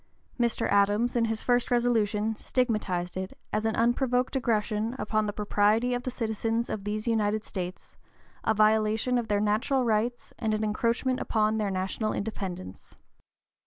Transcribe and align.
Mr. 0.39 0.67
Adams, 0.71 1.15
in 1.15 1.25
his 1.25 1.43
first 1.43 1.69
resolution, 1.69 2.35
stigmatized 2.35 3.15
it 3.15 3.37
"as 3.53 3.65
an 3.65 3.75
unprovoked 3.75 4.35
aggression 4.35 4.95
upon 4.97 5.27
the 5.27 5.31
property 5.31 5.93
of 5.93 6.01
the 6.01 6.09
citizens 6.09 6.71
of 6.71 6.85
these 6.85 7.07
United 7.07 7.43
States, 7.43 7.97
a 8.43 8.55
violation 8.55 9.19
of 9.19 9.27
their 9.27 9.39
neutral 9.39 9.85
rights, 9.85 10.33
and 10.39 10.55
an 10.55 10.63
encroachment 10.63 11.19
upon 11.19 11.59
their 11.59 11.69
national 11.69 12.13
independence." 12.13 12.97